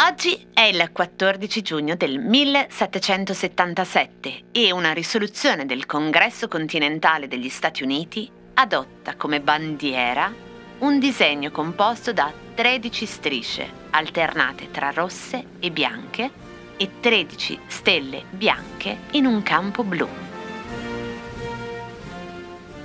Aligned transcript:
Oggi 0.00 0.46
è 0.54 0.62
il 0.62 0.90
14 0.92 1.62
giugno 1.62 1.94
del 1.94 2.18
1777 2.18 4.42
e 4.52 4.72
una 4.72 4.92
risoluzione 4.92 5.66
del 5.66 5.86
Congresso 5.86 6.48
continentale 6.48 7.28
degli 7.28 7.48
Stati 7.48 7.82
Uniti 7.82 8.30
adotta 8.54 9.16
come 9.16 9.40
bandiera 9.40 10.46
un 10.78 10.98
disegno 10.98 11.50
composto 11.50 12.12
da 12.12 12.32
13 12.54 13.06
strisce 13.06 13.70
alternate 13.90 14.70
tra 14.70 14.90
rosse 14.90 15.44
e 15.58 15.70
bianche 15.70 16.30
e 16.76 16.90
13 17.00 17.60
stelle 17.66 18.24
bianche 18.30 18.96
in 19.12 19.26
un 19.26 19.42
campo 19.42 19.84
blu. 19.84 20.08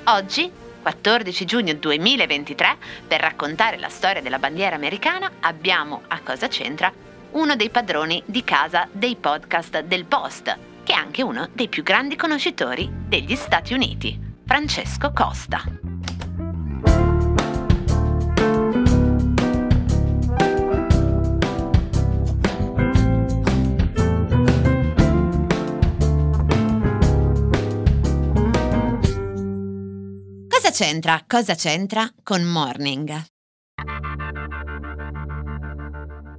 Oggi 0.05 0.52
14 0.84 1.45
giugno 1.45 1.73
2023, 1.73 2.77
per 3.07 3.21
raccontare 3.21 3.79
la 3.79 3.89
storia 3.89 4.21
della 4.21 4.38
bandiera 4.38 4.75
americana, 4.75 5.31
abbiamo 5.40 6.03
a 6.09 6.20
Cosa 6.20 6.48
c'entra 6.48 6.91
uno 7.31 7.55
dei 7.55 7.70
padroni 7.70 8.21
di 8.26 8.44
casa 8.44 8.88
dei 8.91 9.16
podcast 9.16 9.80
del 9.80 10.05
Post, 10.05 10.55
che 10.84 10.93
è 10.93 10.95
anche 10.95 11.23
uno 11.23 11.49
dei 11.54 11.70
più 11.70 11.81
grandi 11.81 12.16
conoscitori 12.16 12.88
degli 12.91 13.35
Stati 13.35 13.73
Uniti, 13.73 14.20
Francesco 14.45 15.12
Costa. 15.13 15.82
C'entra? 30.73 31.23
Cosa 31.27 31.54
c'entra 31.54 32.12
con 32.23 32.41
Morning? 32.41 33.23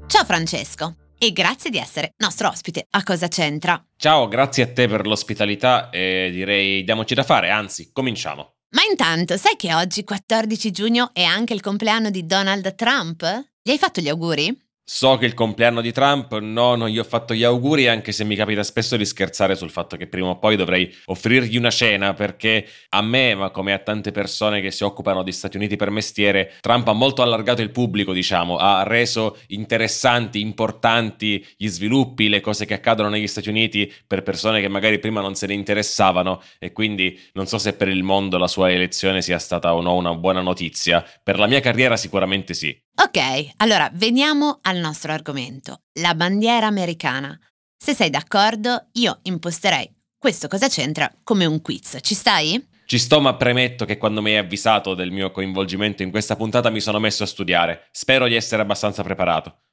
Ciao 0.06 0.24
Francesco 0.24 0.96
e 1.16 1.32
grazie 1.32 1.70
di 1.70 1.78
essere 1.78 2.14
nostro 2.18 2.48
ospite 2.48 2.86
a 2.90 3.02
Cosa 3.04 3.28
c'entra. 3.28 3.80
Ciao, 3.96 4.26
grazie 4.26 4.64
a 4.64 4.72
te 4.72 4.88
per 4.88 5.06
l'ospitalità 5.06 5.88
e 5.90 6.30
direi 6.32 6.82
diamoci 6.82 7.14
da 7.14 7.22
fare, 7.22 7.50
anzi, 7.50 7.90
cominciamo. 7.92 8.56
Ma 8.74 8.82
intanto, 8.90 9.36
sai 9.36 9.54
che 9.56 9.72
oggi 9.72 10.02
14 10.02 10.70
giugno 10.72 11.10
è 11.12 11.22
anche 11.22 11.54
il 11.54 11.60
compleanno 11.60 12.10
di 12.10 12.26
Donald 12.26 12.74
Trump? 12.74 13.22
Gli 13.62 13.70
hai 13.70 13.78
fatto 13.78 14.00
gli 14.00 14.08
auguri? 14.08 14.63
So 14.86 15.16
che 15.16 15.24
il 15.24 15.32
compleanno 15.32 15.80
di 15.80 15.92
Trump, 15.92 16.38
no, 16.40 16.74
non 16.74 16.88
gli 16.88 16.98
ho 16.98 17.04
fatto 17.04 17.32
gli 17.32 17.42
auguri, 17.42 17.88
anche 17.88 18.12
se 18.12 18.22
mi 18.22 18.36
capita 18.36 18.62
spesso 18.62 18.98
di 18.98 19.06
scherzare 19.06 19.56
sul 19.56 19.70
fatto 19.70 19.96
che 19.96 20.06
prima 20.06 20.28
o 20.28 20.38
poi 20.38 20.56
dovrei 20.56 20.94
offrirgli 21.06 21.56
una 21.56 21.70
cena, 21.70 22.12
perché 22.12 22.68
a 22.90 23.00
me, 23.00 23.34
ma 23.34 23.48
come 23.48 23.72
a 23.72 23.78
tante 23.78 24.10
persone 24.10 24.60
che 24.60 24.70
si 24.70 24.84
occupano 24.84 25.22
di 25.22 25.32
Stati 25.32 25.56
Uniti 25.56 25.76
per 25.76 25.88
mestiere, 25.88 26.52
Trump 26.60 26.86
ha 26.88 26.92
molto 26.92 27.22
allargato 27.22 27.62
il 27.62 27.70
pubblico, 27.70 28.12
diciamo, 28.12 28.58
ha 28.58 28.82
reso 28.82 29.38
interessanti, 29.46 30.40
importanti 30.42 31.42
gli 31.56 31.68
sviluppi, 31.68 32.28
le 32.28 32.42
cose 32.42 32.66
che 32.66 32.74
accadono 32.74 33.08
negli 33.08 33.26
Stati 33.26 33.48
Uniti 33.48 33.90
per 34.06 34.22
persone 34.22 34.60
che 34.60 34.68
magari 34.68 34.98
prima 34.98 35.22
non 35.22 35.34
se 35.34 35.46
ne 35.46 35.54
interessavano 35.54 36.42
e 36.58 36.72
quindi 36.72 37.18
non 37.32 37.46
so 37.46 37.56
se 37.56 37.72
per 37.72 37.88
il 37.88 38.02
mondo 38.02 38.36
la 38.36 38.48
sua 38.48 38.70
elezione 38.70 39.22
sia 39.22 39.38
stata 39.38 39.74
o 39.74 39.80
no 39.80 39.94
una 39.94 40.14
buona 40.14 40.42
notizia. 40.42 41.02
Per 41.22 41.38
la 41.38 41.46
mia 41.46 41.60
carriera 41.60 41.96
sicuramente 41.96 42.52
sì. 42.52 42.83
Ok, 42.96 43.54
allora 43.56 43.90
veniamo 43.92 44.58
al 44.62 44.78
nostro 44.78 45.12
argomento, 45.12 45.80
la 46.00 46.14
bandiera 46.14 46.66
americana. 46.66 47.38
Se 47.76 47.92
sei 47.92 48.08
d'accordo, 48.08 48.88
io 48.92 49.18
imposterei 49.22 49.92
questo 50.24 50.48
cosa 50.48 50.68
c'entra 50.68 51.12
come 51.22 51.44
un 51.44 51.60
quiz. 51.60 51.98
Ci 52.00 52.14
stai? 52.14 52.66
Ci 52.86 52.98
sto, 52.98 53.20
ma 53.20 53.34
premetto 53.34 53.84
che 53.84 53.98
quando 53.98 54.22
mi 54.22 54.30
hai 54.30 54.38
avvisato 54.38 54.94
del 54.94 55.10
mio 55.10 55.30
coinvolgimento 55.30 56.02
in 56.02 56.10
questa 56.10 56.34
puntata 56.34 56.70
mi 56.70 56.80
sono 56.80 56.98
messo 56.98 57.24
a 57.24 57.26
studiare. 57.26 57.88
Spero 57.90 58.26
di 58.26 58.34
essere 58.34 58.62
abbastanza 58.62 59.02
preparato. 59.02 59.64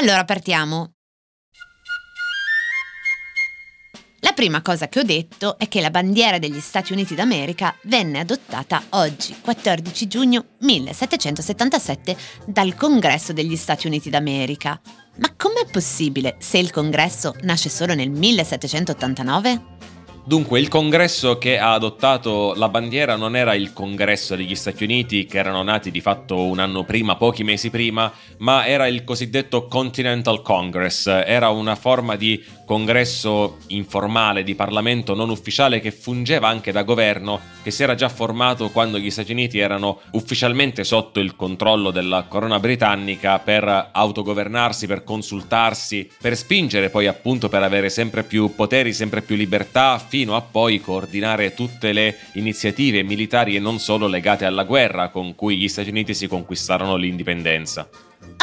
Allora 0.00 0.24
partiamo. 0.24 0.94
La 4.30 4.36
prima 4.36 4.62
cosa 4.62 4.88
che 4.88 5.00
ho 5.00 5.02
detto 5.02 5.58
è 5.58 5.66
che 5.66 5.80
la 5.80 5.90
bandiera 5.90 6.38
degli 6.38 6.60
Stati 6.60 6.92
Uniti 6.92 7.16
d'America 7.16 7.74
venne 7.82 8.20
adottata 8.20 8.80
oggi, 8.90 9.34
14 9.40 10.06
giugno 10.06 10.44
1777, 10.60 12.16
dal 12.46 12.76
Congresso 12.76 13.32
degli 13.32 13.56
Stati 13.56 13.88
Uniti 13.88 14.08
d'America. 14.08 14.80
Ma 15.16 15.34
com'è 15.36 15.66
possibile 15.68 16.36
se 16.38 16.58
il 16.58 16.70
Congresso 16.70 17.34
nasce 17.40 17.70
solo 17.70 17.92
nel 17.92 18.10
1789? 18.10 19.62
Dunque, 20.22 20.60
il 20.60 20.68
congresso 20.68 21.38
che 21.38 21.58
ha 21.58 21.72
adottato 21.72 22.52
la 22.54 22.68
bandiera 22.68 23.16
non 23.16 23.34
era 23.34 23.54
il 23.54 23.72
congresso 23.72 24.36
degli 24.36 24.54
Stati 24.54 24.84
Uniti, 24.84 25.26
che 25.26 25.38
erano 25.38 25.62
nati 25.62 25.90
di 25.90 26.00
fatto 26.00 26.44
un 26.44 26.58
anno 26.58 26.84
prima, 26.84 27.16
pochi 27.16 27.42
mesi 27.42 27.70
prima, 27.70 28.12
ma 28.38 28.66
era 28.66 28.86
il 28.86 29.02
cosiddetto 29.02 29.66
Continental 29.66 30.42
Congress. 30.42 31.06
Era 31.06 31.48
una 31.48 31.74
forma 31.74 32.16
di 32.16 32.44
congresso 32.64 33.56
informale, 33.68 34.44
di 34.44 34.54
parlamento 34.54 35.14
non 35.14 35.30
ufficiale 35.30 35.80
che 35.80 35.90
fungeva 35.90 36.46
anche 36.46 36.70
da 36.70 36.84
governo, 36.84 37.40
che 37.64 37.72
si 37.72 37.82
era 37.82 37.96
già 37.96 38.08
formato 38.08 38.70
quando 38.70 38.96
gli 38.98 39.10
Stati 39.10 39.32
Uniti 39.32 39.58
erano 39.58 39.98
ufficialmente 40.12 40.84
sotto 40.84 41.18
il 41.18 41.34
controllo 41.34 41.90
della 41.90 42.26
corona 42.28 42.60
britannica 42.60 43.40
per 43.40 43.88
autogovernarsi, 43.90 44.86
per 44.86 45.02
consultarsi, 45.02 46.08
per 46.20 46.36
spingere 46.36 46.90
poi 46.90 47.08
appunto 47.08 47.48
per 47.48 47.64
avere 47.64 47.88
sempre 47.88 48.22
più 48.22 48.54
poteri, 48.54 48.92
sempre 48.92 49.22
più 49.22 49.34
libertà 49.34 49.98
fino 50.10 50.34
a 50.34 50.40
poi 50.40 50.80
coordinare 50.80 51.54
tutte 51.54 51.92
le 51.92 52.16
iniziative 52.32 53.04
militari 53.04 53.54
e 53.54 53.60
non 53.60 53.78
solo 53.78 54.08
legate 54.08 54.44
alla 54.44 54.64
guerra 54.64 55.08
con 55.08 55.36
cui 55.36 55.56
gli 55.56 55.68
Stati 55.68 55.88
Uniti 55.88 56.14
si 56.14 56.26
conquistarono 56.26 56.96
l'indipendenza. 56.96 57.88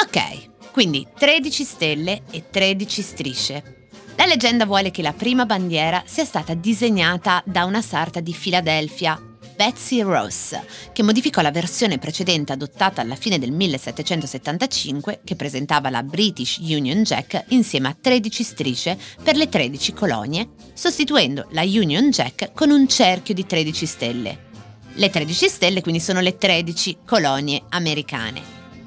Ok, 0.01 0.71
quindi 0.71 1.05
13 1.13 1.63
stelle 1.65 2.21
e 2.31 2.45
13 2.49 3.01
strisce. 3.01 3.89
La 4.15 4.25
leggenda 4.25 4.65
vuole 4.65 4.91
che 4.91 5.01
la 5.01 5.11
prima 5.11 5.45
bandiera 5.45 6.01
sia 6.05 6.23
stata 6.23 6.53
disegnata 6.53 7.43
da 7.45 7.65
una 7.65 7.81
sarta 7.81 8.21
di 8.21 8.33
Filadelfia, 8.33 9.21
Betsy 9.57 10.01
Ross, 10.01 10.55
che 10.93 11.01
modificò 11.01 11.41
la 11.41 11.49
versione 11.49 11.97
precedente 11.97 12.53
adottata 12.53 13.01
alla 13.01 13.15
fine 13.15 13.39
del 13.39 13.51
1775 13.51 15.21
che 15.23 15.35
presentava 15.35 15.89
la 15.89 16.03
British 16.03 16.57
Union 16.57 17.01
Jack 17.01 17.45
insieme 17.47 17.87
a 17.87 17.97
13 17.99 18.43
strisce 18.43 18.99
per 19.23 19.35
le 19.35 19.49
13 19.49 19.93
colonie, 19.93 20.49
sostituendo 20.73 21.47
la 21.53 21.63
Union 21.63 22.11
Jack 22.11 22.53
con 22.53 22.69
un 22.69 22.87
cerchio 22.87 23.33
di 23.33 23.47
13 23.47 23.85
stelle. 23.87 24.45
Le 24.93 25.09
13 25.09 25.49
stelle 25.49 25.81
quindi 25.81 26.01
sono 26.01 26.19
le 26.19 26.37
13 26.37 26.99
colonie 27.03 27.63
americane. 27.69 28.43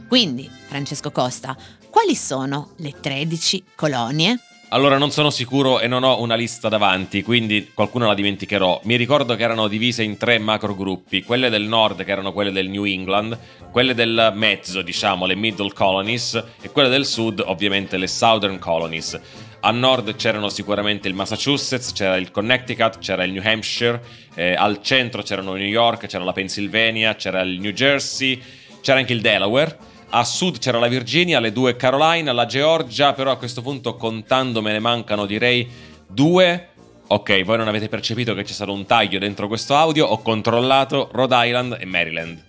Quindi, 0.06 0.48
Francesco 0.68 1.10
Costa, 1.10 1.56
quali 1.90 2.14
sono 2.14 2.74
le 2.76 2.94
13 3.00 3.64
colonie? 3.74 4.38
Allora 4.72 4.98
non 4.98 5.10
sono 5.10 5.30
sicuro 5.30 5.80
e 5.80 5.88
non 5.88 6.04
ho 6.04 6.20
una 6.20 6.36
lista 6.36 6.68
davanti, 6.68 7.24
quindi 7.24 7.72
qualcuno 7.74 8.06
la 8.06 8.14
dimenticherò. 8.14 8.82
Mi 8.84 8.94
ricordo 8.94 9.34
che 9.34 9.42
erano 9.42 9.66
divise 9.66 10.04
in 10.04 10.16
tre 10.16 10.38
macro 10.38 10.76
gruppi, 10.76 11.24
quelle 11.24 11.50
del 11.50 11.64
nord 11.64 12.04
che 12.04 12.10
erano 12.12 12.32
quelle 12.32 12.52
del 12.52 12.68
New 12.68 12.84
England, 12.84 13.36
quelle 13.72 13.94
del 13.94 14.30
mezzo, 14.36 14.80
diciamo, 14.82 15.26
le 15.26 15.34
Middle 15.34 15.72
Colonies 15.72 16.44
e 16.60 16.70
quelle 16.70 16.88
del 16.88 17.04
sud, 17.04 17.42
ovviamente 17.44 17.96
le 17.96 18.06
Southern 18.06 18.60
Colonies. 18.60 19.20
A 19.58 19.72
nord 19.72 20.14
c'erano 20.14 20.48
sicuramente 20.48 21.08
il 21.08 21.14
Massachusetts, 21.14 21.90
c'era 21.90 22.14
il 22.14 22.30
Connecticut, 22.30 22.98
c'era 23.00 23.24
il 23.24 23.32
New 23.32 23.42
Hampshire, 23.44 24.00
eh, 24.36 24.54
al 24.54 24.80
centro 24.82 25.22
c'erano 25.22 25.54
New 25.54 25.66
York, 25.66 26.06
c'era 26.06 26.22
la 26.22 26.32
Pennsylvania, 26.32 27.16
c'era 27.16 27.40
il 27.40 27.58
New 27.58 27.72
Jersey, 27.72 28.40
c'era 28.80 28.98
anche 29.00 29.14
il 29.14 29.20
Delaware 29.20 29.89
a 30.10 30.24
sud 30.24 30.58
c'era 30.58 30.78
la 30.78 30.88
Virginia, 30.88 31.38
le 31.38 31.52
due 31.52 31.76
Carolina, 31.76 32.32
la 32.32 32.46
Georgia, 32.46 33.12
però 33.12 33.30
a 33.30 33.36
questo 33.36 33.62
punto 33.62 33.96
contando 33.96 34.60
me 34.60 34.72
ne 34.72 34.80
mancano 34.80 35.26
direi 35.26 35.68
due. 36.06 36.68
Ok, 37.06 37.42
voi 37.44 37.56
non 37.56 37.68
avete 37.68 37.88
percepito 37.88 38.34
che 38.34 38.42
c'è 38.42 38.52
stato 38.52 38.72
un 38.72 38.86
taglio 38.86 39.18
dentro 39.18 39.48
questo 39.48 39.74
audio, 39.74 40.06
ho 40.06 40.22
controllato 40.22 41.10
Rhode 41.12 41.46
Island 41.46 41.76
e 41.80 41.84
Maryland. 41.84 42.44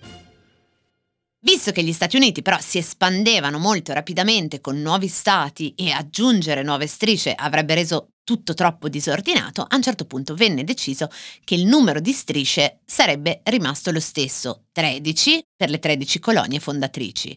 Visto 1.44 1.72
che 1.72 1.82
gli 1.82 1.92
Stati 1.92 2.14
Uniti 2.14 2.40
però 2.40 2.58
si 2.60 2.78
espandevano 2.78 3.58
molto 3.58 3.92
rapidamente 3.92 4.60
con 4.60 4.80
nuovi 4.80 5.08
stati 5.08 5.74
e 5.76 5.90
aggiungere 5.90 6.62
nuove 6.62 6.86
strisce 6.86 7.34
avrebbe 7.34 7.74
reso 7.74 8.10
tutto 8.22 8.54
troppo 8.54 8.88
disordinato, 8.88 9.66
a 9.68 9.74
un 9.74 9.82
certo 9.82 10.04
punto 10.04 10.36
venne 10.36 10.62
deciso 10.62 11.08
che 11.42 11.56
il 11.56 11.66
numero 11.66 11.98
di 11.98 12.12
strisce 12.12 12.78
sarebbe 12.84 13.40
rimasto 13.42 13.90
lo 13.90 13.98
stesso, 13.98 14.66
13 14.70 15.42
per 15.56 15.70
le 15.70 15.80
13 15.80 16.20
colonie 16.20 16.60
fondatrici 16.60 17.36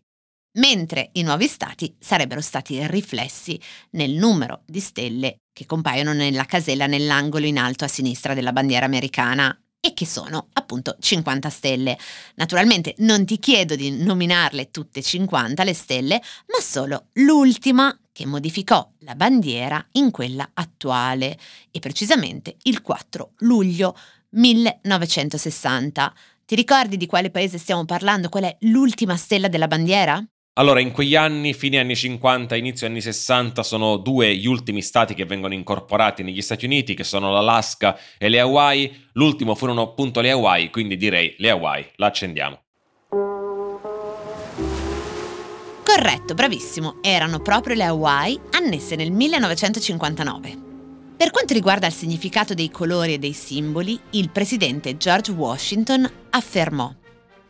mentre 0.56 1.10
i 1.14 1.24
nuovi 1.24 1.48
stati 1.48 1.96
sarebbero 2.00 2.42
stati 2.42 2.86
riflessi 2.88 3.60
nel 3.92 4.12
numero 4.12 4.62
di 4.66 4.80
stelle 4.80 5.38
che 5.54 5.66
compaiono 5.66 6.14
nella 6.14 6.46
casella 6.46 6.86
nell'angolo 6.86 7.46
in 7.46 7.58
alto 7.58 7.86
a 7.86 7.90
sinistra 7.90 8.34
della 8.34 8.52
bandiera 8.52 8.86
americana 8.86 9.58
e 9.80 9.94
che 9.94 10.06
sono 10.06 10.48
appunto 10.54 10.98
50 11.00 11.50
stelle. 11.50 11.98
Naturalmente 12.36 12.96
non 13.00 13.24
ti 13.24 13.38
chiedo 13.38 13.76
di 13.76 13.92
nominarle 13.92 14.72
tutte 14.72 15.02
50 15.02 15.64
le 15.64 15.74
stelle, 15.74 16.22
ma 16.48 16.60
solo 16.60 17.10
l'ultima 17.14 17.98
che 18.12 18.26
modificò 18.26 18.90
la 19.00 19.16
bandiera 19.16 19.86
in 19.94 20.10
quella 20.10 20.50
attuale 20.54 21.38
e 21.70 21.80
precisamente 21.80 22.58
il 22.64 22.82
4 22.82 23.34
luglio 23.40 23.96
1960 24.30 26.14
Ti 26.46 26.56
ricordi 26.56 26.98
di 26.98 27.08
quale 27.08 27.32
paese 27.32 27.58
stiamo 27.58 27.86
parlando? 27.86 28.30
Qual 28.30 28.44
è 28.44 28.56
l'ultima 28.62 29.16
stella 29.18 29.48
della 29.48 29.68
bandiera? 29.68 30.24
Allora, 30.58 30.80
in 30.80 30.92
quegli 30.92 31.18
anni, 31.18 31.54
fine 31.54 31.80
anni 31.80 31.98
50, 31.98 32.56
inizio 32.56 32.88
anni 32.88 33.02
60, 33.02 33.62
sono 33.62 33.98
due 33.98 34.34
gli 34.38 34.48
ultimi 34.48 34.82
stati 34.82 35.14
che 35.14 35.26
vengono 35.26 35.54
incorporati 35.54 36.24
negli 36.24 36.42
Stati 36.42 36.64
Uniti, 36.64 36.94
che 36.94 37.04
sono 37.04 37.30
l'Alaska 37.30 38.00
e 38.18 38.30
le 38.30 38.40
Hawaii. 38.40 39.10
L'ultimo 39.14 39.54
furono 39.56 39.82
appunto 39.82 40.22
le 40.22 40.32
Hawaii, 40.32 40.70
quindi 40.70 40.96
direi 40.96 41.36
le 41.40 41.50
Hawaii. 41.50 41.86
La 41.96 42.06
accendiamo. 42.06 42.62
Corretto, 45.84 46.34
bravissimo. 46.34 47.00
Erano 47.02 47.42
proprio 47.42 47.76
le 47.76 47.84
Hawaii, 47.84 48.40
annesse 48.52 48.96
nel 48.96 49.12
1959. 49.12 50.58
Per 51.18 51.32
quanto 51.32 51.54
riguarda 51.54 51.88
il 51.88 51.94
significato 51.94 52.54
dei 52.54 52.72
colori 52.72 53.16
e 53.16 53.20
dei 53.20 53.34
simboli, 53.34 54.00
il 54.12 54.30
presidente 54.30 54.96
George 54.96 55.32
Washington 55.32 56.10
affermò 56.30 56.94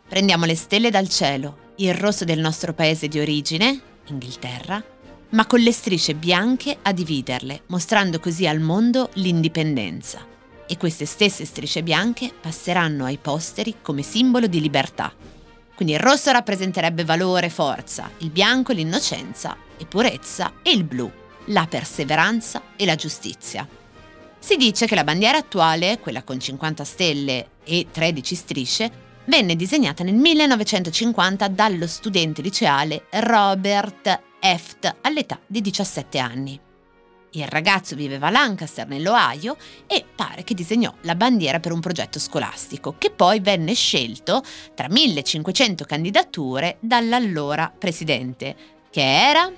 Prendiamo 0.08 0.46
le 0.46 0.56
stelle 0.56 0.90
dal 0.90 1.10
cielo 1.10 1.65
il 1.78 1.94
rosso 1.94 2.26
del 2.26 2.40
nostro 2.40 2.74
paese 2.74 3.08
di 3.08 3.20
origine, 3.20 3.80
Inghilterra, 4.08 4.84
ma 5.30 5.46
con 5.46 5.60
le 5.60 5.72
strisce 5.72 6.14
bianche 6.14 6.78
a 6.82 6.92
dividerle, 6.92 7.64
mostrando 7.68 8.20
così 8.20 8.48
al 8.48 8.60
mondo 8.60 9.10
l'indipendenza. 9.14 10.26
E 10.68 10.78
queste 10.78 11.06
stesse 11.06 11.46
strisce 11.46 11.84
bianche 11.84 12.32
passeranno 12.40 13.06
ai 13.06 13.18
posteri 13.18 13.78
come 13.82 14.02
simbolo 14.02 14.48
di 14.48 14.62
libertà. 14.62 15.14
Quindi 15.76 15.94
il 15.94 16.00
rosso 16.00 16.32
rappresenterebbe 16.32 17.04
valore 17.04 17.48
e 17.48 17.50
forza, 17.50 18.10
il 18.20 18.30
bianco 18.30 18.72
l'innocenza 18.72 19.58
e 19.78 19.86
purezza 19.86 20.54
e 20.64 20.72
il 20.72 20.84
blu 20.84 21.12
la 21.46 21.68
perseveranza 21.68 22.62
e 22.76 22.86
la 22.86 22.96
giustizia. 22.96 23.68
Si 24.40 24.56
dice 24.58 24.86
che 24.86 24.96
la 24.96 25.04
bandiera 25.04 25.38
attuale, 25.38 26.00
quella 26.00 26.24
con 26.24 26.40
50 26.40 26.84
stelle 26.84 27.48
e 27.64 27.88
13 27.92 28.36
strisce, 28.36 28.92
venne 29.26 29.56
disegnata 29.56 30.04
nel 30.04 30.16
1950 30.16 31.48
dallo 31.50 31.88
studente 31.88 32.42
liceale 32.42 33.06
Robert 33.12 34.22
Eft 34.40 34.96
all'età 35.02 35.40
di 35.46 35.62
17 35.62 36.18
anni. 36.20 36.60
Il 37.32 37.48
ragazzo 37.48 37.96
viveva 37.96 38.28
a 38.28 38.32
Lancaster, 38.32 38.88
nell'Ohio, 38.88 39.58
e 39.88 40.06
pare 40.16 40.44
che 40.44 40.54
disegnò 40.54 40.94
la 41.02 41.16
bandiera 41.16 41.60
per 41.60 41.74
un 41.74 41.82
progetto 41.82 42.18
scolastico, 42.18 42.96
che 42.98 43.12
poi 43.12 43.42
venne 43.42 43.74
scelto 43.74 44.42
tra 44.74 44.88
1500 44.88 45.84
candidature 45.84 46.78
dall'allora 46.80 47.74
presidente, 47.78 48.56
che 48.90 49.02
era 49.02 49.52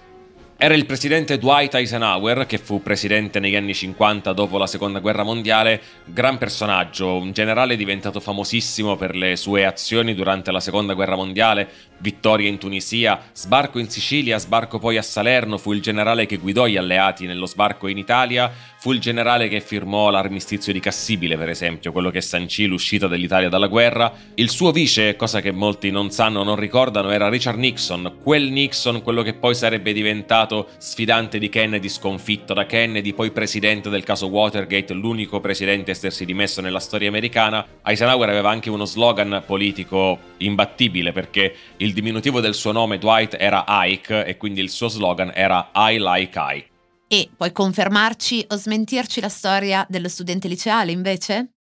era 0.59 0.73
il 0.73 0.87
presidente 0.87 1.37
Dwight 1.37 1.75
Eisenhower, 1.75 2.47
che 2.47 2.57
fu 2.57 2.81
presidente 2.81 3.39
negli 3.39 3.55
anni 3.55 3.75
50 3.75 4.33
dopo 4.33 4.57
la 4.57 4.65
seconda 4.65 4.97
guerra 4.97 5.21
mondiale, 5.21 5.79
gran 6.05 6.39
personaggio, 6.39 7.15
un 7.15 7.31
generale 7.31 7.75
diventato 7.75 8.19
famosissimo 8.19 8.95
per 8.95 9.15
le 9.15 9.35
sue 9.35 9.65
azioni 9.65 10.15
durante 10.15 10.51
la 10.51 10.59
seconda 10.59 10.95
guerra 10.95 11.15
mondiale, 11.15 11.69
vittorie 11.99 12.47
in 12.47 12.57
Tunisia, 12.57 13.19
sbarco 13.33 13.79
in 13.79 13.89
Sicilia, 13.89 14.37
sbarco 14.37 14.79
poi 14.79 14.97
a 14.97 15.01
Salerno, 15.01 15.57
fu 15.57 15.73
il 15.73 15.81
generale 15.81 16.25
che 16.25 16.37
guidò 16.37 16.67
gli 16.67 16.77
alleati 16.77 17.25
nello 17.25 17.45
sbarco 17.45 17.87
in 17.87 17.97
Italia, 17.97 18.51
fu 18.79 18.91
il 18.91 18.99
generale 18.99 19.47
che 19.47 19.59
firmò 19.59 20.09
l'armistizio 20.09 20.71
di 20.71 20.79
Cassibile, 20.79 21.37
per 21.37 21.49
esempio, 21.49 21.91
quello 21.91 22.11
che 22.11 22.21
sancì 22.21 22.65
l'uscita 22.67 23.07
dell'Italia 23.07 23.49
dalla 23.49 23.67
guerra. 23.67 24.13
Il 24.35 24.49
suo 24.49 24.71
vice, 24.71 25.15
cosa 25.15 25.41
che 25.41 25.51
molti 25.51 25.89
non 25.89 26.11
sanno 26.11 26.41
o 26.41 26.43
non 26.43 26.55
ricordano, 26.55 27.09
era 27.09 27.29
Richard 27.29 27.57
Nixon, 27.57 28.17
quel 28.21 28.51
Nixon, 28.51 29.01
quello 29.01 29.23
che 29.23 29.33
poi 29.33 29.55
sarebbe 29.55 29.93
diventato 29.93 30.69
sfidante 30.77 31.39
di 31.39 31.49
Kennedy, 31.49 31.89
sconfitto 31.89 32.53
da 32.53 32.65
Kennedy, 32.65 33.13
poi 33.13 33.31
presidente 33.31 33.89
del 33.89 34.03
caso 34.03 34.27
Watergate, 34.27 34.93
l'unico 34.93 35.39
presidente 35.39 35.91
a 35.91 35.93
essersi 35.93 36.25
dimesso 36.25 36.61
nella 36.61 36.79
storia 36.79 37.07
americana. 37.07 37.65
Eisenhower 37.83 38.29
aveva 38.29 38.49
anche 38.49 38.69
uno 38.69 38.85
slogan 38.85 39.43
politico 39.45 40.19
imbattibile 40.37 41.11
perché 41.11 41.55
il 41.77 41.86
il 41.87 41.93
diminutivo 41.93 42.41
del 42.41 42.53
suo 42.53 42.73
nome 42.73 42.97
Dwight 42.97 43.37
era 43.39 43.63
Ike 43.65 44.25
e 44.25 44.35
quindi 44.35 44.59
il 44.59 44.69
suo 44.69 44.89
slogan 44.89 45.31
era 45.33 45.71
I 45.73 45.97
like 45.97 46.37
I. 46.37 46.65
E 47.07 47.29
puoi 47.33 47.53
confermarci 47.53 48.45
o 48.49 48.55
smentirci 48.57 49.21
la 49.21 49.29
storia 49.29 49.85
dello 49.87 50.09
studente 50.09 50.49
liceale 50.49 50.91
invece? 50.91 51.53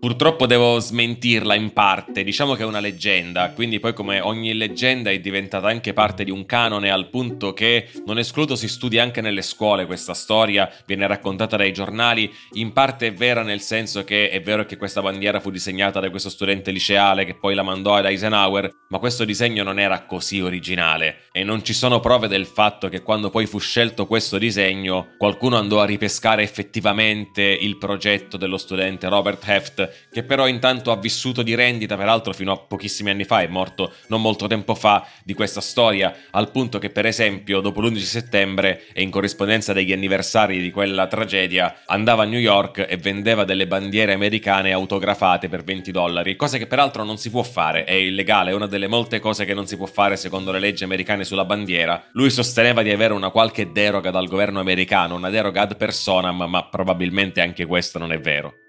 Purtroppo 0.00 0.46
devo 0.46 0.78
smentirla 0.78 1.56
in 1.56 1.72
parte, 1.72 2.22
diciamo 2.22 2.54
che 2.54 2.62
è 2.62 2.64
una 2.64 2.78
leggenda, 2.78 3.50
quindi 3.50 3.80
poi 3.80 3.94
come 3.94 4.20
ogni 4.20 4.54
leggenda 4.54 5.10
è 5.10 5.18
diventata 5.18 5.66
anche 5.66 5.92
parte 5.92 6.22
di 6.22 6.30
un 6.30 6.46
canone 6.46 6.88
al 6.88 7.08
punto 7.08 7.52
che 7.52 7.88
non 8.06 8.16
escludo 8.16 8.54
si 8.54 8.68
studi 8.68 9.00
anche 9.00 9.20
nelle 9.20 9.42
scuole 9.42 9.86
questa 9.86 10.14
storia, 10.14 10.72
viene 10.86 11.04
raccontata 11.08 11.56
dai 11.56 11.72
giornali, 11.72 12.32
in 12.52 12.72
parte 12.72 13.08
è 13.08 13.12
vera 13.12 13.42
nel 13.42 13.60
senso 13.60 14.04
che 14.04 14.30
è 14.30 14.40
vero 14.40 14.64
che 14.66 14.76
questa 14.76 15.02
bandiera 15.02 15.40
fu 15.40 15.50
disegnata 15.50 15.98
da 15.98 16.10
questo 16.10 16.30
studente 16.30 16.70
liceale 16.70 17.24
che 17.24 17.34
poi 17.34 17.56
la 17.56 17.64
mandò 17.64 17.96
ad 17.96 18.04
Eisenhower, 18.04 18.70
ma 18.90 18.98
questo 18.98 19.24
disegno 19.24 19.64
non 19.64 19.80
era 19.80 20.04
così 20.04 20.40
originale. 20.40 21.22
E 21.32 21.42
non 21.42 21.64
ci 21.64 21.72
sono 21.72 21.98
prove 21.98 22.28
del 22.28 22.46
fatto 22.46 22.88
che 22.88 23.02
quando 23.02 23.30
poi 23.30 23.46
fu 23.46 23.58
scelto 23.58 24.06
questo 24.06 24.38
disegno 24.38 25.14
qualcuno 25.18 25.56
andò 25.56 25.80
a 25.80 25.84
ripescare 25.84 26.42
effettivamente 26.44 27.42
il 27.42 27.78
progetto 27.78 28.36
dello 28.36 28.58
studente 28.58 29.08
Robert 29.08 29.42
Heft 29.44 29.86
che 30.10 30.22
però 30.22 30.46
intanto 30.46 30.90
ha 30.90 30.96
vissuto 30.96 31.42
di 31.42 31.54
rendita, 31.54 31.96
peraltro 31.96 32.32
fino 32.32 32.52
a 32.52 32.56
pochissimi 32.56 33.10
anni 33.10 33.24
fa, 33.24 33.42
è 33.42 33.46
morto 33.46 33.92
non 34.08 34.20
molto 34.20 34.46
tempo 34.46 34.74
fa, 34.74 35.06
di 35.24 35.34
questa 35.34 35.60
storia, 35.60 36.14
al 36.30 36.50
punto 36.50 36.78
che 36.78 36.90
per 36.90 37.06
esempio 37.06 37.60
dopo 37.60 37.80
l'11 37.80 37.98
settembre 37.98 38.86
e 38.92 39.02
in 39.02 39.10
corrispondenza 39.10 39.72
degli 39.72 39.92
anniversari 39.92 40.60
di 40.60 40.70
quella 40.70 41.06
tragedia 41.06 41.82
andava 41.86 42.22
a 42.22 42.26
New 42.26 42.38
York 42.38 42.86
e 42.88 42.96
vendeva 42.96 43.44
delle 43.44 43.66
bandiere 43.66 44.12
americane 44.12 44.72
autografate 44.72 45.48
per 45.48 45.64
20 45.64 45.90
dollari, 45.90 46.36
cosa 46.36 46.58
che 46.58 46.66
peraltro 46.66 47.04
non 47.04 47.18
si 47.18 47.30
può 47.30 47.42
fare, 47.42 47.84
è 47.84 47.92
illegale, 47.92 48.50
è 48.50 48.54
una 48.54 48.66
delle 48.66 48.88
molte 48.88 49.20
cose 49.20 49.44
che 49.44 49.54
non 49.54 49.66
si 49.66 49.76
può 49.76 49.86
fare 49.86 50.16
secondo 50.16 50.52
le 50.52 50.58
leggi 50.58 50.84
americane 50.84 51.24
sulla 51.24 51.44
bandiera. 51.44 52.04
Lui 52.12 52.30
sosteneva 52.30 52.82
di 52.82 52.90
avere 52.90 53.14
una 53.14 53.30
qualche 53.30 53.72
deroga 53.72 54.10
dal 54.10 54.28
governo 54.28 54.60
americano, 54.60 55.14
una 55.14 55.30
deroga 55.30 55.62
ad 55.62 55.76
personam, 55.76 56.44
ma 56.48 56.64
probabilmente 56.68 57.40
anche 57.40 57.66
questo 57.66 57.98
non 57.98 58.12
è 58.12 58.20
vero. 58.20 58.67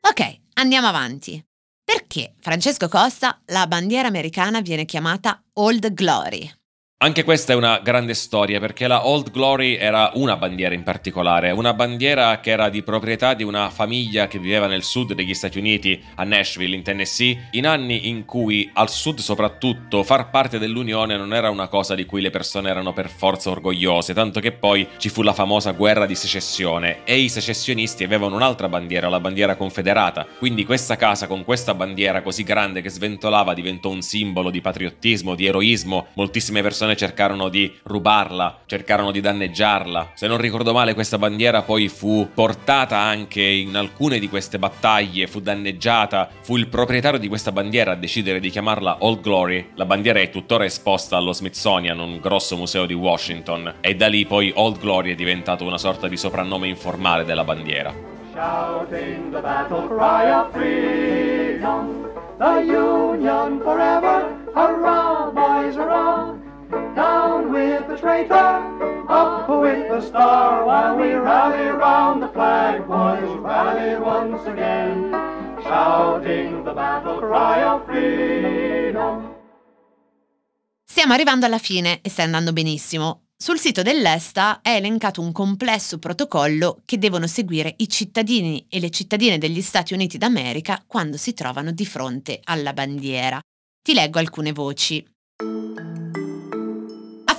Ok, 0.00 0.40
andiamo 0.54 0.86
avanti. 0.86 1.42
Perché 1.84 2.34
Francesco 2.40 2.88
Costa 2.88 3.40
la 3.46 3.66
bandiera 3.66 4.08
americana 4.08 4.60
viene 4.60 4.84
chiamata 4.84 5.42
Old 5.54 5.92
Glory? 5.92 6.57
Anche 7.00 7.22
questa 7.22 7.52
è 7.52 7.54
una 7.54 7.78
grande 7.78 8.12
storia 8.12 8.58
perché 8.58 8.88
la 8.88 9.06
Old 9.06 9.30
Glory 9.30 9.76
era 9.76 10.10
una 10.14 10.34
bandiera 10.36 10.74
in 10.74 10.82
particolare, 10.82 11.52
una 11.52 11.72
bandiera 11.72 12.40
che 12.40 12.50
era 12.50 12.68
di 12.68 12.82
proprietà 12.82 13.34
di 13.34 13.44
una 13.44 13.70
famiglia 13.70 14.26
che 14.26 14.40
viveva 14.40 14.66
nel 14.66 14.82
sud 14.82 15.12
degli 15.12 15.32
Stati 15.32 15.58
Uniti, 15.58 16.02
a 16.16 16.24
Nashville 16.24 16.74
in 16.74 16.82
Tennessee, 16.82 17.50
in 17.52 17.68
anni 17.68 18.08
in 18.08 18.24
cui 18.24 18.68
al 18.72 18.90
sud 18.90 19.20
soprattutto 19.20 20.02
far 20.02 20.30
parte 20.30 20.58
dell'Unione 20.58 21.16
non 21.16 21.32
era 21.32 21.50
una 21.50 21.68
cosa 21.68 21.94
di 21.94 22.04
cui 22.04 22.20
le 22.20 22.30
persone 22.30 22.68
erano 22.68 22.92
per 22.92 23.08
forza 23.08 23.50
orgogliose, 23.50 24.12
tanto 24.12 24.40
che 24.40 24.50
poi 24.50 24.84
ci 24.96 25.08
fu 25.08 25.22
la 25.22 25.32
famosa 25.32 25.70
guerra 25.70 26.04
di 26.04 26.16
secessione 26.16 27.04
e 27.04 27.16
i 27.16 27.28
secessionisti 27.28 28.02
avevano 28.02 28.34
un'altra 28.34 28.68
bandiera, 28.68 29.08
la 29.08 29.20
bandiera 29.20 29.54
confederata, 29.54 30.26
quindi 30.36 30.64
questa 30.64 30.96
casa 30.96 31.28
con 31.28 31.44
questa 31.44 31.74
bandiera 31.74 32.22
così 32.22 32.42
grande 32.42 32.82
che 32.82 32.90
sventolava 32.90 33.54
diventò 33.54 33.88
un 33.88 34.02
simbolo 34.02 34.50
di 34.50 34.60
patriottismo, 34.60 35.36
di 35.36 35.46
eroismo, 35.46 36.08
moltissime 36.14 36.60
persone 36.60 36.86
persone 36.88 36.96
cercarono 36.96 37.48
di 37.48 37.76
rubarla, 37.82 38.60
cercarono 38.66 39.10
di 39.10 39.20
danneggiarla. 39.20 40.12
Se 40.14 40.26
non 40.26 40.38
ricordo 40.38 40.72
male 40.72 40.94
questa 40.94 41.18
bandiera 41.18 41.62
poi 41.62 41.88
fu 41.88 42.28
portata 42.32 42.96
anche 42.98 43.42
in 43.42 43.76
alcune 43.76 44.18
di 44.18 44.28
queste 44.28 44.58
battaglie, 44.58 45.26
fu 45.26 45.40
danneggiata, 45.40 46.28
fu 46.40 46.56
il 46.56 46.68
proprietario 46.68 47.18
di 47.18 47.28
questa 47.28 47.52
bandiera 47.52 47.92
a 47.92 47.96
decidere 47.96 48.40
di 48.40 48.50
chiamarla 48.50 48.98
Old 49.00 49.20
Glory. 49.20 49.70
La 49.74 49.84
bandiera 49.84 50.20
è 50.20 50.30
tuttora 50.30 50.64
esposta 50.64 51.16
allo 51.16 51.32
Smithsonian, 51.32 51.98
un 51.98 52.18
grosso 52.20 52.56
museo 52.56 52.86
di 52.86 52.94
Washington, 52.94 53.74
e 53.80 53.94
da 53.94 54.06
lì 54.06 54.24
poi 54.24 54.52
Old 54.54 54.78
Glory 54.78 55.12
è 55.12 55.14
diventato 55.14 55.64
una 55.64 55.78
sorta 55.78 56.08
di 56.08 56.16
soprannome 56.16 56.68
informale 56.68 57.24
della 57.24 57.44
bandiera. 57.44 58.16
Shouting 58.32 59.32
the 59.32 59.40
battle 59.40 59.88
cry 59.88 60.30
of 60.30 60.52
freedom, 60.52 62.08
the 62.38 62.60
Union 62.60 63.60
forever, 63.60 64.36
hurrah 64.54 65.32
boys 65.32 65.74
hurrah! 65.74 66.27
With 67.58 67.88
the 67.88 67.96
traitor, 67.96 69.06
up 69.08 69.48
with 69.48 69.88
the 69.88 70.00
star, 70.00 70.64
while 70.64 70.94
we 70.96 71.12
rally 71.12 71.66
round 71.70 72.22
the 72.22 72.28
flag, 72.32 72.86
boys, 72.86 73.28
rally 73.40 73.96
once 73.96 74.46
again, 74.48 75.10
shouting 75.64 76.62
the 76.62 76.72
battle 76.72 77.18
cry 77.18 77.64
of 77.64 77.84
freedom. 77.84 79.34
Stiamo 80.84 81.14
arrivando 81.14 81.46
alla 81.46 81.58
fine 81.58 82.00
e 82.00 82.08
sta 82.08 82.22
andando 82.22 82.52
benissimo. 82.52 83.24
Sul 83.36 83.58
sito 83.58 83.82
dell'ESTA 83.82 84.60
è 84.62 84.76
elencato 84.76 85.20
un 85.20 85.32
complesso 85.32 85.98
protocollo 85.98 86.82
che 86.84 86.96
devono 86.96 87.26
seguire 87.26 87.74
i 87.78 87.88
cittadini 87.88 88.66
e 88.68 88.78
le 88.78 88.90
cittadine 88.90 89.36
degli 89.36 89.62
Stati 89.62 89.94
Uniti 89.94 90.16
d'America 90.16 90.84
quando 90.86 91.16
si 91.16 91.34
trovano 91.34 91.72
di 91.72 91.84
fronte 91.84 92.38
alla 92.44 92.72
bandiera. 92.72 93.40
Ti 93.82 93.94
leggo 93.94 94.20
alcune 94.20 94.52
voci. 94.52 95.04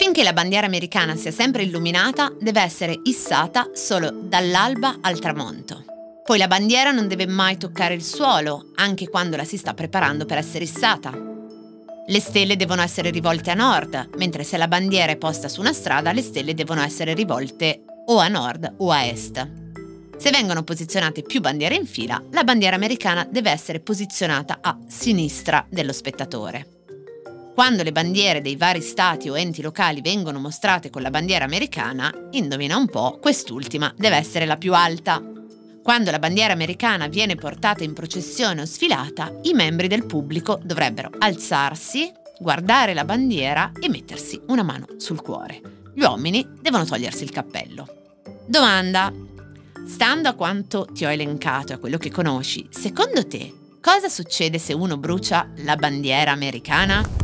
Affinché 0.10 0.28
la 0.28 0.34
bandiera 0.34 0.66
americana 0.66 1.16
sia 1.16 1.30
sempre 1.30 1.62
illuminata, 1.62 2.34
deve 2.39 2.62
essere 2.62 3.00
issata 3.04 3.70
solo 3.75 4.10
dall'alba 4.10 4.98
al 5.01 5.20
tramonto. 5.20 5.86
Poi 6.24 6.39
la 6.39 6.48
bandiera 6.48 6.89
non 6.89 7.08
deve 7.08 7.28
mai 7.28 7.58
toccare 7.58 7.94
il 7.94 8.04
suolo, 8.04 8.72
anche 8.74 9.08
quando 9.08 9.36
la 9.36 9.44
si 9.44 9.56
sta 9.56 9.75
preparando 9.75 10.25
per 10.25 10.39
essere 10.39 10.63
issata. 10.63 11.13
Le 12.08 12.20
stelle 12.20 12.56
devono 12.56 12.82
essere 12.82 13.12
rivolte 13.12 13.51
a 13.51 13.54
nord, 13.54 14.10
mentre 14.18 14.44
se 14.44 14.58
la 14.58 14.68
bandiera 14.68 15.12
è 15.12 15.16
posta 15.16 15.48
su 15.48 15.60
una 15.60 15.74
strada, 15.74 16.12
le 16.12 16.24
stelle 16.24 16.56
devono 16.56 16.82
essere 16.82 17.13
rivolte 17.13 17.84
o 18.08 18.18
a 18.18 18.28
nord 18.30 18.78
o 18.78 18.89
a 18.89 19.06
est. 19.06 19.51
Se 20.18 20.32
vengono 20.32 20.63
posizionate 20.63 21.22
più 21.22 21.39
bandiere 21.39 21.75
in 21.75 21.86
fila, 21.86 22.20
la 22.32 22.44
bandiera 22.44 22.75
americana 22.75 23.28
deve 23.30 23.51
essere 23.51 23.80
posizionata 23.80 24.58
a 24.60 24.75
sinistra 24.88 25.63
dello 25.70 25.94
spettatore. 25.94 26.79
Quando 27.60 27.84
le 27.84 27.92
bandiere 27.92 28.39
dei 28.39 28.56
vari 28.56 28.80
stati 28.80 29.28
o 29.28 29.38
enti 29.38 29.62
locali 29.62 30.00
vengono 30.00 30.39
mostrate 30.39 30.89
con 30.89 31.01
la 31.01 31.10
bandiera 31.10 31.44
americana, 31.44 32.10
indovina 32.32 32.78
un 32.78 32.88
po', 32.88 33.20
quest'ultima 33.20 33.94
deve 33.98 34.16
essere 34.16 34.46
la 34.46 34.56
più 34.56 34.74
alta. 34.74 35.22
Quando 35.84 36.10
la 36.10 36.20
bandiera 36.20 36.54
americana 36.54 37.08
viene 37.08 37.36
portata 37.36 37.84
in 37.84 37.92
processione 37.92 38.62
o 38.62 38.66
sfilata, 38.66 39.39
i 39.42 39.51
membri 39.51 39.89
del 39.89 40.06
pubblico 40.06 40.58
dovrebbero 40.63 41.10
alzarsi, 41.18 42.10
guardare 42.39 42.94
la 42.94 43.04
bandiera 43.04 43.74
e 43.78 43.89
mettersi 43.89 44.39
una 44.48 44.63
mano 44.63 44.88
sul 44.96 45.22
cuore. 45.22 45.60
Gli 45.94 46.01
uomini 46.01 46.48
devono 46.62 46.86
togliersi 46.86 47.25
il 47.25 47.32
cappello. 47.32 47.88
Domanda. 48.48 49.12
Stando 49.86 50.30
a 50.30 50.34
quanto 50.34 50.88
ti 50.94 51.04
ho 51.04 51.12
elencato 51.12 51.74
e 51.74 51.75
a 51.75 51.78
quello 51.78 51.98
che 51.98 52.10
conosci, 52.10 52.70
secondo 52.70 53.28
te 53.28 53.54
cosa 53.82 54.08
succede 54.08 54.58
se 54.60 54.72
uno 54.72 54.96
brucia 54.96 55.50
la 55.58 55.75
bandiera 55.75 56.32
americana? 56.32 57.19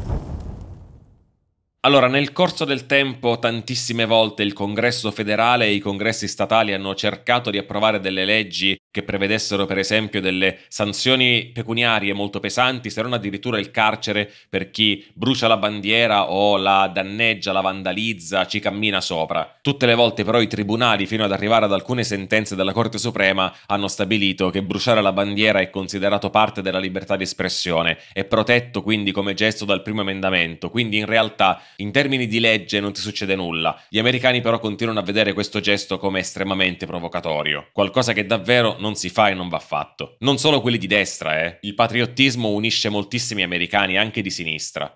Allora, 1.85 2.07
nel 2.07 2.31
corso 2.31 2.65
del 2.65 2.87
tempo, 2.87 3.37
tantissime 3.37 4.05
volte 4.05 4.41
il 4.41 4.53
Congresso 4.53 5.11
federale 5.11 5.67
e 5.67 5.73
i 5.73 5.79
congressi 5.79 6.27
statali 6.27 6.73
hanno 6.73 6.95
cercato 6.95 7.51
di 7.51 7.59
approvare 7.59 7.99
delle 7.99 8.25
leggi 8.25 8.75
che 8.95 9.03
prevedessero, 9.03 9.65
per 9.65 9.77
esempio, 9.77 10.21
delle 10.21 10.59
sanzioni 10.69 11.51
pecuniarie 11.53 12.13
molto 12.13 12.39
pesanti, 12.39 12.89
se 12.89 13.01
non 13.01 13.11
addirittura 13.11 13.59
il 13.59 13.69
carcere 13.69 14.31
per 14.47 14.71
chi 14.71 15.05
brucia 15.13 15.49
la 15.49 15.57
bandiera 15.57 16.31
o 16.31 16.55
la 16.55 16.87
danneggia, 16.87 17.51
la 17.51 17.59
vandalizza, 17.59 18.47
ci 18.47 18.61
cammina 18.61 19.01
sopra. 19.01 19.57
Tutte 19.61 19.85
le 19.85 19.95
volte, 19.95 20.23
però, 20.23 20.39
i 20.39 20.47
tribunali, 20.47 21.07
fino 21.07 21.25
ad 21.25 21.33
arrivare 21.33 21.65
ad 21.65 21.73
alcune 21.73 22.05
sentenze 22.05 22.55
della 22.55 22.71
Corte 22.71 22.97
Suprema, 22.97 23.53
hanno 23.65 23.89
stabilito 23.89 24.49
che 24.49 24.63
bruciare 24.63 25.01
la 25.01 25.11
bandiera 25.11 25.59
è 25.59 25.69
considerato 25.69 26.29
parte 26.29 26.61
della 26.61 26.79
libertà 26.79 27.17
di 27.17 27.23
espressione, 27.23 27.97
è 28.13 28.23
protetto 28.23 28.81
quindi 28.81 29.11
come 29.11 29.33
gesto 29.33 29.65
dal 29.65 29.81
primo 29.81 29.99
emendamento, 29.99 30.69
quindi 30.69 30.99
in 30.99 31.05
realtà 31.05 31.61
in 31.77 31.91
termini 31.91 32.27
di 32.27 32.39
legge 32.39 32.79
non 32.79 32.93
ti 32.93 33.01
succede 33.01 33.35
nulla. 33.35 33.77
Gli 33.89 33.99
americani 33.99 34.39
però 34.39 34.57
continuano 34.59 34.99
a 34.99 35.03
vedere 35.03 35.33
questo 35.33 35.59
gesto 35.59 35.97
come 35.97 36.19
estremamente 36.19 36.85
provocatorio, 36.85 37.67
qualcosa 37.73 38.13
che 38.13 38.25
davvero 38.25 38.77
non 38.79 38.84
si 38.93 39.09
fa 39.09 39.29
e 39.29 39.33
non 39.33 39.49
va 39.49 39.57
fatto. 39.57 40.17
Non 40.19 40.37
solo 40.37 40.61
quelli 40.61 40.77
di 40.77 40.85
destra, 40.85 41.43
eh. 41.43 41.57
Il 41.61 41.73
patriottismo 41.73 42.49
unisce 42.49 42.89
moltissimi 42.89 43.41
americani 43.41 43.97
anche 43.97 44.21
di 44.21 44.29
sinistra. 44.29 44.95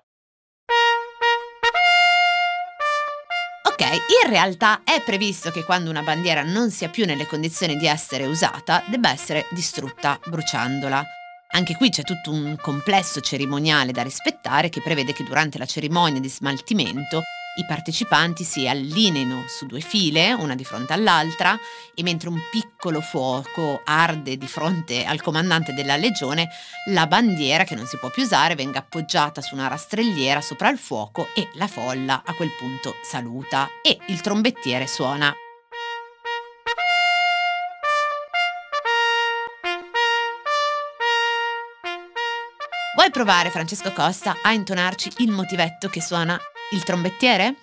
Ok, 3.64 3.82
in 4.24 4.30
realtà 4.30 4.84
è 4.84 5.02
previsto 5.04 5.50
che 5.50 5.64
quando 5.64 5.90
una 5.90 6.04
bandiera 6.04 6.44
non 6.44 6.70
sia 6.70 6.90
più 6.90 7.06
nelle 7.06 7.26
condizioni 7.26 7.78
di 7.78 7.88
essere 7.88 8.26
usata, 8.26 8.84
debba 8.88 9.10
essere 9.10 9.48
distrutta 9.50 10.20
bruciandola. 10.24 11.04
Anche 11.52 11.76
qui 11.76 11.90
c'è 11.90 12.04
tutto 12.04 12.30
un 12.30 12.58
complesso 12.62 13.22
cerimoniale 13.22 13.92
da 13.92 14.04
rispettare 14.04 14.70
che 14.70 14.82
prevede 14.84 15.14
che 15.14 15.24
durante 15.24 15.58
la 15.58 15.66
cerimonia 15.66 16.20
di 16.20 16.30
smaltimento 16.30 17.24
i 17.60 17.66
partecipanti 17.66 18.46
si 18.46 18.68
allineino 18.68 19.44
su 19.48 19.66
due 19.66 19.82
file, 19.82 20.32
una 20.32 20.56
di 20.56 20.64
fronte 20.64 20.94
all'altra, 20.94 21.60
e 21.94 22.02
mentre 22.04 22.30
un 22.30 22.40
piccolo 22.50 23.02
fuoco 23.02 23.82
arde 23.84 24.38
di 24.38 24.48
fronte 24.48 25.04
al 25.04 25.22
comandante 25.22 25.74
della 25.74 25.98
legione, 25.98 26.48
la 26.86 27.06
bandiera 27.06 27.66
che 27.66 27.76
non 27.76 27.86
si 27.86 27.98
può 27.98 28.10
più 28.10 28.24
usare 28.24 28.56
venga 28.56 28.80
appoggiata 28.80 29.42
su 29.42 29.56
una 29.56 29.68
rastrelliera 29.68 30.40
sopra 30.40 30.70
il 30.70 30.78
fuoco 30.78 31.28
e 31.36 31.50
la 31.54 31.68
folla 31.68 32.24
a 32.26 32.34
quel 32.34 32.52
punto 32.58 32.96
saluta 33.04 33.68
e 33.84 33.98
il 34.08 34.22
trombettiere 34.22 34.88
suona. 34.88 35.34
Vuoi 42.96 43.12
provare, 43.12 43.50
Francesco 43.50 43.92
Costa, 43.92 44.38
a 44.42 44.52
intonarci 44.52 45.12
il 45.18 45.32
motivetto 45.32 45.88
che 45.88 46.02
suona 46.02 46.40
il 46.72 46.84
trombettiere? 46.84 47.56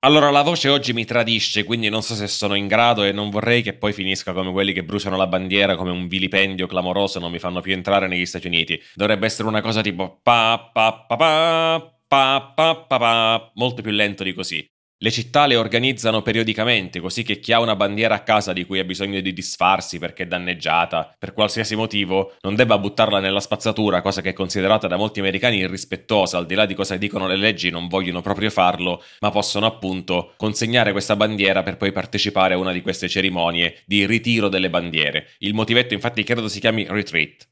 Allora, 0.00 0.30
la 0.30 0.42
voce 0.42 0.68
oggi 0.68 0.92
mi 0.92 1.04
tradisce, 1.04 1.64
quindi 1.64 1.88
non 1.88 2.02
so 2.02 2.14
se 2.14 2.28
sono 2.28 2.54
in 2.54 2.68
grado 2.68 3.02
e 3.02 3.10
non 3.10 3.30
vorrei 3.30 3.62
che 3.62 3.72
poi 3.74 3.92
finisca 3.92 4.32
come 4.32 4.52
quelli 4.52 4.72
che 4.72 4.84
bruciano 4.84 5.16
la 5.16 5.26
bandiera 5.26 5.74
come 5.74 5.90
un 5.90 6.06
vilipendio 6.06 6.68
clamoroso 6.68 7.18
e 7.18 7.20
non 7.20 7.32
mi 7.32 7.40
fanno 7.40 7.60
più 7.60 7.72
entrare 7.72 8.06
negli 8.06 8.24
Stati 8.24 8.46
Uniti. 8.46 8.80
Dovrebbe 8.94 9.26
essere 9.26 9.48
una 9.48 9.60
cosa 9.60 9.80
tipo 9.80 10.20
pa 10.22 10.70
pa 10.72 11.04
pa 11.04 11.16
pa 11.16 12.00
pa 12.06 12.52
pa 12.54 12.86
pa 12.86 12.98
pa, 12.98 13.50
molto 13.54 13.82
più 13.82 13.90
lento 13.90 14.22
di 14.22 14.32
così. 14.32 14.64
Le 15.00 15.12
città 15.12 15.46
le 15.46 15.54
organizzano 15.54 16.22
periodicamente, 16.22 16.98
così 16.98 17.22
che 17.22 17.38
chi 17.38 17.52
ha 17.52 17.60
una 17.60 17.76
bandiera 17.76 18.16
a 18.16 18.22
casa 18.24 18.52
di 18.52 18.66
cui 18.66 18.80
ha 18.80 18.84
bisogno 18.84 19.20
di 19.20 19.32
disfarsi 19.32 20.00
perché 20.00 20.24
è 20.24 20.26
danneggiata, 20.26 21.14
per 21.16 21.34
qualsiasi 21.34 21.76
motivo, 21.76 22.34
non 22.40 22.56
debba 22.56 22.78
buttarla 22.78 23.20
nella 23.20 23.38
spazzatura, 23.38 24.02
cosa 24.02 24.22
che 24.22 24.30
è 24.30 24.32
considerata 24.32 24.88
da 24.88 24.96
molti 24.96 25.20
americani 25.20 25.58
irrispettosa, 25.58 26.36
al 26.36 26.46
di 26.46 26.56
là 26.56 26.66
di 26.66 26.74
cosa 26.74 26.96
dicono 26.96 27.28
le 27.28 27.36
leggi, 27.36 27.70
non 27.70 27.86
vogliono 27.86 28.22
proprio 28.22 28.50
farlo, 28.50 29.00
ma 29.20 29.30
possono 29.30 29.66
appunto 29.66 30.34
consegnare 30.36 30.90
questa 30.90 31.14
bandiera 31.14 31.62
per 31.62 31.76
poi 31.76 31.92
partecipare 31.92 32.54
a 32.54 32.58
una 32.58 32.72
di 32.72 32.82
queste 32.82 33.08
cerimonie 33.08 33.82
di 33.86 34.04
ritiro 34.04 34.48
delle 34.48 34.68
bandiere. 34.68 35.28
Il 35.38 35.54
motivetto 35.54 35.94
infatti 35.94 36.24
credo 36.24 36.48
si 36.48 36.58
chiami 36.58 36.84
retreat. 36.88 37.48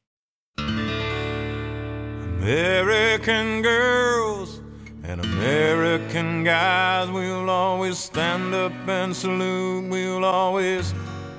American 2.41 3.63
girls 3.63 4.56
And 5.09 5.21
American 5.21 6.43
guys 6.43 7.09
will 7.11 7.49
always 7.49 7.97
stand 7.97 8.53
up 8.55 8.73
and 8.89 9.15
salute. 9.15 9.89
We'll 9.89 10.25
always 10.25 10.93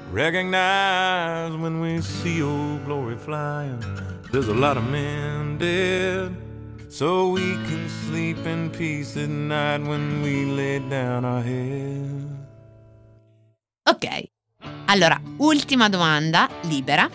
recognize 0.09 1.53
when 1.57 1.81
we 1.81 2.01
see 2.01 2.41
old 2.41 2.85
glory 2.85 3.17
flying. 3.17 3.83
There's 4.31 4.47
a 4.47 4.53
lot 4.53 4.77
of 4.77 4.89
men 4.89 5.57
dead. 5.57 6.33
So 6.89 7.29
we 7.29 7.55
can 7.67 7.89
sleep 8.07 8.45
in 8.45 8.69
peace 8.69 9.17
at 9.17 9.27
night 9.27 9.81
when 9.85 10.21
we 10.21 10.45
lay 10.45 10.79
down 10.79 11.25
our 11.25 11.43
head. 11.43 12.25
Ok, 13.83 14.29
allora, 14.85 15.21
ultima 15.37 15.89
domanda, 15.89 16.49
libera. 16.63 17.09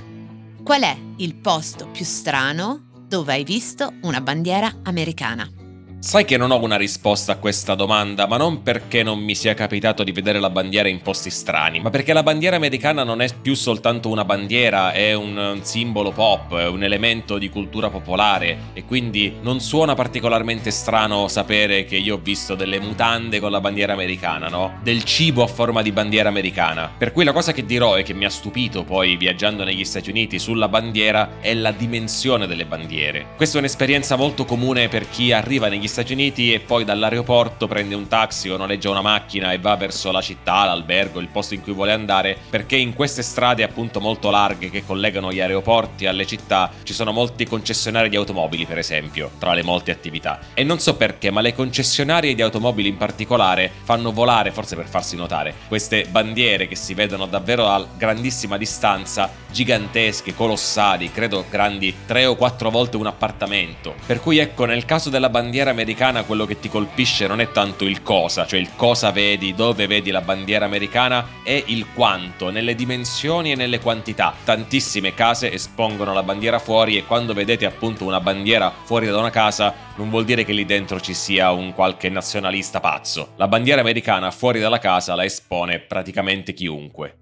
Qual 0.62 0.82
è 0.82 0.96
il 1.16 1.34
posto 1.34 1.88
più 1.88 2.04
strano 2.04 2.90
dove 3.08 3.32
hai 3.32 3.44
visto 3.44 3.94
una 4.02 4.20
bandiera 4.20 4.70
americana? 4.82 5.61
Sai 6.04 6.24
che 6.24 6.36
non 6.36 6.50
ho 6.50 6.60
una 6.60 6.76
risposta 6.76 7.30
a 7.30 7.36
questa 7.36 7.76
domanda, 7.76 8.26
ma 8.26 8.36
non 8.36 8.64
perché 8.64 9.04
non 9.04 9.20
mi 9.20 9.36
sia 9.36 9.54
capitato 9.54 10.02
di 10.02 10.10
vedere 10.10 10.40
la 10.40 10.50
bandiera 10.50 10.88
in 10.88 11.00
posti 11.00 11.30
strani, 11.30 11.78
ma 11.78 11.90
perché 11.90 12.12
la 12.12 12.24
bandiera 12.24 12.56
americana 12.56 13.04
non 13.04 13.22
è 13.22 13.28
più 13.40 13.54
soltanto 13.54 14.08
una 14.08 14.24
bandiera, 14.24 14.90
è 14.90 15.14
un 15.14 15.60
simbolo 15.62 16.10
pop, 16.10 16.56
è 16.56 16.66
un 16.66 16.82
elemento 16.82 17.38
di 17.38 17.48
cultura 17.48 17.88
popolare 17.88 18.70
e 18.72 18.84
quindi 18.84 19.36
non 19.42 19.60
suona 19.60 19.94
particolarmente 19.94 20.72
strano 20.72 21.28
sapere 21.28 21.84
che 21.84 21.98
io 21.98 22.16
ho 22.16 22.20
visto 22.20 22.56
delle 22.56 22.80
mutande 22.80 23.38
con 23.38 23.52
la 23.52 23.60
bandiera 23.60 23.92
americana, 23.92 24.48
no? 24.48 24.80
Del 24.82 25.04
cibo 25.04 25.44
a 25.44 25.46
forma 25.46 25.82
di 25.82 25.92
bandiera 25.92 26.28
americana. 26.28 26.90
Per 26.98 27.12
cui 27.12 27.22
la 27.22 27.32
cosa 27.32 27.52
che 27.52 27.64
dirò 27.64 27.96
e 27.96 28.02
che 28.02 28.12
mi 28.12 28.24
ha 28.24 28.30
stupito 28.30 28.82
poi 28.82 29.16
viaggiando 29.16 29.62
negli 29.62 29.84
Stati 29.84 30.10
Uniti 30.10 30.40
sulla 30.40 30.66
bandiera 30.66 31.38
è 31.38 31.54
la 31.54 31.70
dimensione 31.70 32.48
delle 32.48 32.66
bandiere. 32.66 33.26
Questa 33.36 33.58
è 33.58 33.60
un'esperienza 33.60 34.16
molto 34.16 34.44
comune 34.44 34.88
per 34.88 35.08
chi 35.08 35.30
arriva 35.30 35.68
negli 35.68 35.74
Stati 35.76 35.90
Uniti 35.90 35.90
e 35.94 36.60
poi 36.60 36.84
dall'aeroporto 36.84 37.66
prende 37.66 37.94
un 37.94 38.08
taxi 38.08 38.48
o 38.48 38.56
noleggia 38.56 38.88
una 38.88 39.02
macchina 39.02 39.52
e 39.52 39.58
va 39.58 39.76
verso 39.76 40.10
la 40.10 40.22
città, 40.22 40.64
l'albergo, 40.64 41.20
il 41.20 41.28
posto 41.28 41.52
in 41.52 41.60
cui 41.60 41.74
vuole 41.74 41.92
andare, 41.92 42.36
perché 42.48 42.76
in 42.76 42.94
queste 42.94 43.22
strade 43.22 43.62
appunto 43.62 44.00
molto 44.00 44.30
larghe 44.30 44.70
che 44.70 44.84
collegano 44.86 45.30
gli 45.30 45.40
aeroporti 45.40 46.06
alle 46.06 46.26
città 46.26 46.70
ci 46.82 46.94
sono 46.94 47.12
molti 47.12 47.44
concessionari 47.44 48.08
di 48.08 48.16
automobili, 48.16 48.64
per 48.64 48.78
esempio, 48.78 49.32
tra 49.38 49.52
le 49.52 49.62
molte 49.62 49.90
attività. 49.90 50.40
E 50.54 50.64
non 50.64 50.78
so 50.78 50.96
perché, 50.96 51.30
ma 51.30 51.42
le 51.42 51.54
concessionarie 51.54 52.34
di 52.34 52.40
automobili 52.40 52.88
in 52.88 52.96
particolare 52.96 53.70
fanno 53.82 54.12
volare, 54.12 54.50
forse 54.50 54.74
per 54.74 54.86
farsi 54.86 55.14
notare, 55.14 55.54
queste 55.68 56.06
bandiere 56.08 56.68
che 56.68 56.76
si 56.76 56.94
vedono 56.94 57.26
davvero 57.26 57.68
a 57.68 57.86
grandissima 57.96 58.56
distanza, 58.56 59.30
gigantesche, 59.50 60.34
colossali, 60.34 61.12
credo 61.12 61.44
grandi 61.50 61.94
3 62.06 62.24
o 62.26 62.34
4 62.34 62.70
volte 62.70 62.96
un 62.96 63.06
appartamento. 63.06 63.94
Per 64.06 64.20
cui 64.20 64.38
ecco, 64.38 64.64
nel 64.64 64.86
caso 64.86 65.10
della 65.10 65.28
bandiera 65.28 65.68
americana 65.68 65.80
quello 66.24 66.46
che 66.46 66.60
ti 66.60 66.68
colpisce 66.68 67.26
non 67.26 67.40
è 67.40 67.50
tanto 67.50 67.84
il 67.84 68.02
cosa, 68.02 68.46
cioè 68.46 68.60
il 68.60 68.74
cosa 68.76 69.10
vedi, 69.10 69.54
dove 69.54 69.86
vedi 69.86 70.10
la 70.10 70.20
bandiera 70.20 70.64
americana, 70.64 71.26
è 71.42 71.62
il 71.66 71.86
quanto, 71.92 72.50
nelle 72.50 72.74
dimensioni 72.74 73.52
e 73.52 73.54
nelle 73.54 73.80
quantità. 73.80 74.34
Tantissime 74.44 75.14
case 75.14 75.52
espongono 75.52 76.12
la 76.12 76.22
bandiera 76.22 76.58
fuori 76.58 76.96
e 76.96 77.04
quando 77.04 77.34
vedete 77.34 77.66
appunto 77.66 78.04
una 78.04 78.20
bandiera 78.20 78.72
fuori 78.84 79.06
da 79.06 79.18
una 79.18 79.30
casa 79.30 79.74
non 79.96 80.08
vuol 80.08 80.24
dire 80.24 80.44
che 80.44 80.52
lì 80.52 80.64
dentro 80.64 81.00
ci 81.00 81.14
sia 81.14 81.50
un 81.50 81.72
qualche 81.74 82.08
nazionalista 82.08 82.80
pazzo. 82.80 83.32
La 83.36 83.48
bandiera 83.48 83.80
americana 83.80 84.30
fuori 84.30 84.60
dalla 84.60 84.78
casa 84.78 85.14
la 85.14 85.24
espone 85.24 85.80
praticamente 85.80 86.52
chiunque. 86.52 87.16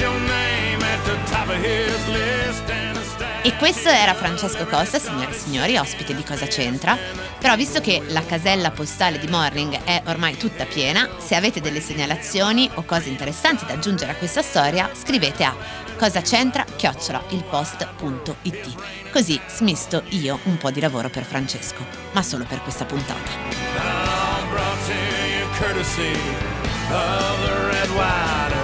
Your 0.00 0.10
name 0.10 0.63
E 3.42 3.56
questo 3.56 3.90
era 3.90 4.14
Francesco 4.14 4.64
Costa, 4.66 4.98
signore 4.98 5.32
e 5.32 5.34
signori, 5.34 5.76
ospite 5.76 6.14
di 6.14 6.22
Cosa 6.22 6.46
c'entra. 6.46 6.96
Però 7.38 7.54
visto 7.56 7.82
che 7.82 8.02
la 8.08 8.24
casella 8.24 8.70
postale 8.70 9.18
di 9.18 9.26
Morning 9.26 9.84
è 9.84 10.02
ormai 10.06 10.38
tutta 10.38 10.64
piena, 10.64 11.10
se 11.18 11.34
avete 11.34 11.60
delle 11.60 11.80
segnalazioni 11.80 12.70
o 12.74 12.84
cose 12.84 13.10
interessanti 13.10 13.66
da 13.66 13.74
aggiungere 13.74 14.12
a 14.12 14.14
questa 14.14 14.40
storia, 14.40 14.88
scrivete 14.94 15.44
a 15.44 15.54
cosa 15.98 16.22
c'entra 16.22 16.64
chiocciola 16.64 17.22
ilpost.it. 17.28 19.10
Così 19.12 19.38
smisto 19.48 20.04
io 20.08 20.40
un 20.44 20.56
po' 20.56 20.70
di 20.70 20.80
lavoro 20.80 21.10
per 21.10 21.24
Francesco, 21.24 21.84
ma 22.12 22.22
solo 22.22 22.46
per 22.48 22.62
questa 22.62 22.86
puntata. 22.86 23.30
All 26.90 28.63